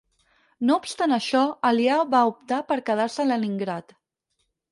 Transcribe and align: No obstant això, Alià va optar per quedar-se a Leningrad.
No 0.69 0.77
obstant 0.83 1.13
això, 1.17 1.41
Alià 1.71 1.99
va 2.15 2.23
optar 2.31 2.61
per 2.71 2.79
quedar-se 2.87 3.23
a 3.25 3.29
Leningrad. 3.35 3.97